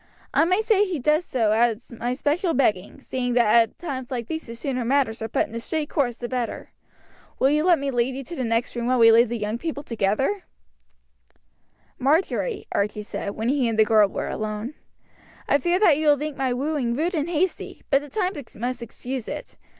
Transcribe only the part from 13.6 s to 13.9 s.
and the